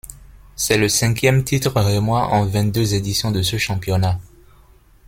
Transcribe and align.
C'est 0.55 0.79
le 0.79 0.89
cinquième 0.89 1.43
titre 1.43 1.79
rémois 1.79 2.29
en 2.29 2.43
vingt-deux 2.47 2.95
éditions 2.95 3.29
de 3.29 3.43
ce 3.43 3.59
championnat. 3.59 4.19